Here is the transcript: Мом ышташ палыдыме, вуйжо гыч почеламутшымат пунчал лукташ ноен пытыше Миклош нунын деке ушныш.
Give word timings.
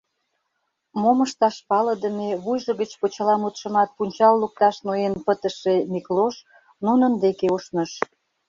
Мом 1.01 1.17
ышташ 1.25 1.55
палыдыме, 1.69 2.29
вуйжо 2.43 2.71
гыч 2.81 2.91
почеламутшымат 3.01 3.89
пунчал 3.95 4.33
лукташ 4.41 4.75
ноен 4.87 5.13
пытыше 5.25 5.75
Миклош 5.91 6.35
нунын 6.85 7.13
деке 7.23 7.47
ушныш. 7.55 7.91